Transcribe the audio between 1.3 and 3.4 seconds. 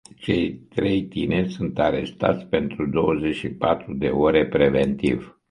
sunt arestați pentru douăzeci